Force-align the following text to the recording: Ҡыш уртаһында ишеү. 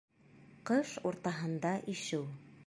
Ҡыш 0.69 0.93
уртаһында 1.11 1.75
ишеү. 1.97 2.25